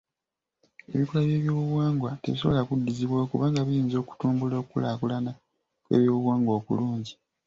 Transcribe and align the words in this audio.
Ebikolwa 0.93 1.23
by'ebyobuwangwa 1.27 2.09
tebisobola 2.21 2.61
kuddizibwawo 2.67 3.25
kubanga 3.31 3.59
biyinza 3.67 3.95
okutumbula 4.03 4.55
okulaakulana 4.63 5.31
kw'obuwangwa 5.85 6.51
okulungi. 6.59 7.13